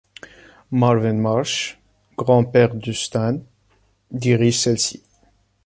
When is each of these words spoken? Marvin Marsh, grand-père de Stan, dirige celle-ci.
Marvin 0.71 1.13
Marsh, 1.21 1.77
grand-père 2.17 2.73
de 2.73 2.91
Stan, 2.91 3.37
dirige 4.09 4.57
celle-ci. 4.57 5.03